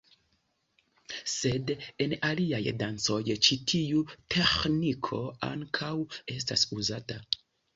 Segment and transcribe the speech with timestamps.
[1.33, 1.73] Sed
[2.05, 3.19] en aliaj dancoj
[3.49, 4.01] ĉi tiu
[4.37, 5.95] teĥniko ankaŭ
[6.39, 7.21] estas uzata.